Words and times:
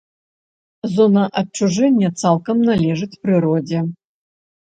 Зона 0.93 1.25
адчужэння 1.41 2.09
цалкам 2.23 2.57
належыць 2.69 3.19
прыродзе. 3.27 3.79